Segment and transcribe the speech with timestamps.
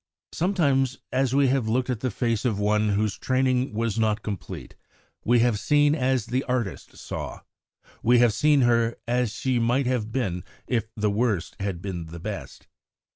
[0.33, 4.73] Sometimes as we have looked at the face of one whose training was not complete
[5.23, 7.41] we have seen as the artist saw:
[8.01, 12.19] we have seen her "as she might have been if the worst had been the
[12.19, 12.65] best."